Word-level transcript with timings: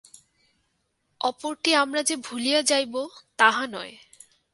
অপরটি 1.21 1.71
আমরা 1.75 2.01
যে 2.03 2.15
ভুলিয়া 2.15 2.61
যাইব, 2.61 2.93
তাহা 3.37 3.63
নয়। 3.67 3.93